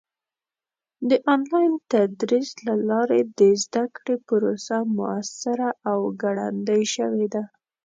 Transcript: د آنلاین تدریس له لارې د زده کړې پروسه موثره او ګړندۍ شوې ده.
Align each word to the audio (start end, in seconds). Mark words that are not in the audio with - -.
د 1.09 1.11
آنلاین 1.33 1.73
تدریس 1.91 2.49
له 2.67 2.75
لارې 2.89 3.19
د 3.39 3.39
زده 3.63 3.83
کړې 3.95 4.15
پروسه 4.27 4.77
موثره 4.95 5.69
او 5.89 5.99
ګړندۍ 6.21 6.81
شوې 6.95 7.25
ده. 7.33 7.43